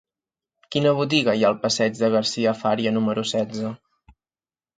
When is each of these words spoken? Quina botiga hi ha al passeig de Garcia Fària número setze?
Quina 0.75 0.93
botiga 0.99 1.35
hi 1.39 1.45
ha 1.45 1.51
al 1.53 1.59
passeig 1.65 1.99
de 1.99 2.09
Garcia 2.15 2.55
Fària 2.63 2.95
número 2.97 3.27
setze? 3.35 3.77